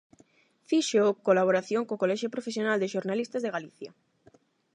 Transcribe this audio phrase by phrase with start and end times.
[0.69, 3.89] Fíxoo colaboración co Colexio Profesional de Xornalistas de Galicia.